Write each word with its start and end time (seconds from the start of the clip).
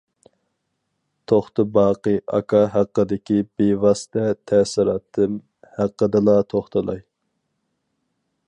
توختى 1.31 1.65
باقى 1.75 2.13
ئاكا 2.37 2.61
ھەققىدىكى 2.77 3.37
بىۋاسىتە 3.61 4.25
تەسىراتىم 4.53 5.39
ھەققىدىلا 5.81 6.39
توختىلاي. 6.55 7.05